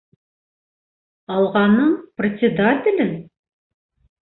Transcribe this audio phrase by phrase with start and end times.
[1.35, 1.93] «Алға»ның
[2.23, 3.15] председателен?